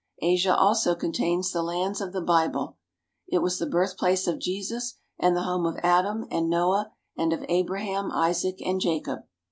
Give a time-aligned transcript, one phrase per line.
[0.23, 2.75] Asia also contains the lands of the Bible.
[3.27, 7.45] It was the birthplace of Jesus, and the home of Adam and Noah and of
[7.47, 9.25] Abraham, Isaac, and Jacob.